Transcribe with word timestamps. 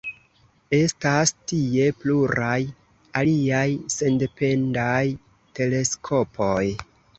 Estas 0.77 1.33
tie 1.51 1.85
pluraj 2.05 2.55
aliaj 3.21 3.67
sendependaj 3.99 5.05
teleskopoj. 5.63 6.61